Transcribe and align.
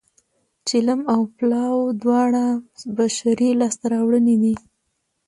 چلم 0.67 1.01
او 1.13 1.21
پلاو 1.37 1.79
دواړه 2.01 2.45
بشري 2.97 3.49
لاسته 3.59 3.85
راوړنې 3.93 4.35
دي 4.43 4.55